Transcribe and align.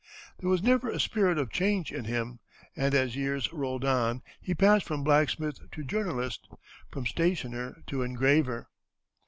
There 0.39 0.49
was 0.49 0.67
ever 0.67 0.89
a 0.89 0.99
spirit 0.99 1.37
of 1.37 1.51
change 1.51 1.91
in 1.91 2.05
him, 2.05 2.39
and 2.75 2.95
as 2.95 3.15
years 3.15 3.53
rolled 3.53 3.85
on 3.85 4.23
he 4.41 4.55
passed 4.55 4.83
from 4.87 5.03
blacksmith 5.03 5.59
to 5.71 5.83
journalist, 5.83 6.47
from 6.89 7.05
stationer 7.05 7.83
to 7.85 8.01
engraver. 8.01 8.67